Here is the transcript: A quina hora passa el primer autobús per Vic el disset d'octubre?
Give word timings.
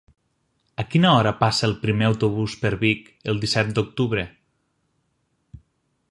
A 0.83 0.83
quina 0.93 1.09
hora 1.17 1.33
passa 1.41 1.67
el 1.67 1.75
primer 1.83 2.07
autobús 2.07 2.55
per 2.63 2.71
Vic 2.85 3.03
el 3.33 3.41
disset 3.43 3.69
d'octubre? 3.81 4.27